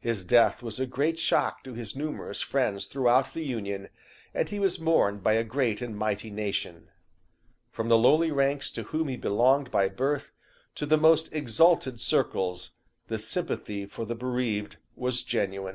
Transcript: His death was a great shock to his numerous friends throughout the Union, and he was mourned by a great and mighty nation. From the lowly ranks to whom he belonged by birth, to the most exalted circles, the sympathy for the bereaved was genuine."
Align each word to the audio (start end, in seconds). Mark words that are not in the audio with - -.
His 0.00 0.24
death 0.24 0.64
was 0.64 0.80
a 0.80 0.84
great 0.86 1.16
shock 1.16 1.62
to 1.62 1.74
his 1.74 1.94
numerous 1.94 2.40
friends 2.42 2.86
throughout 2.86 3.32
the 3.34 3.44
Union, 3.44 3.88
and 4.34 4.48
he 4.48 4.58
was 4.58 4.80
mourned 4.80 5.22
by 5.22 5.34
a 5.34 5.44
great 5.44 5.80
and 5.80 5.96
mighty 5.96 6.28
nation. 6.28 6.88
From 7.70 7.86
the 7.88 7.96
lowly 7.96 8.32
ranks 8.32 8.72
to 8.72 8.82
whom 8.82 9.06
he 9.06 9.16
belonged 9.16 9.70
by 9.70 9.88
birth, 9.88 10.32
to 10.74 10.86
the 10.86 10.98
most 10.98 11.28
exalted 11.32 12.00
circles, 12.00 12.72
the 13.06 13.16
sympathy 13.16 13.86
for 13.86 14.04
the 14.04 14.16
bereaved 14.16 14.78
was 14.96 15.22
genuine." 15.22 15.68